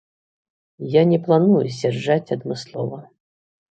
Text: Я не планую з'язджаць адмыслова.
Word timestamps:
Я 0.99 1.03
не 1.11 1.19
планую 1.27 1.61
з'язджаць 1.77 2.33
адмыслова. 2.37 2.97